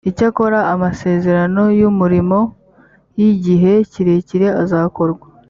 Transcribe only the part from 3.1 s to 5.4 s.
y igihe kirekire azakorwa